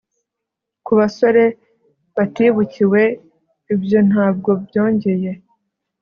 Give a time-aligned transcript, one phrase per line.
[0.85, 1.43] Kubasore
[2.15, 3.01] batibukiwe
[3.73, 5.31] ibyo ntabwo byongeye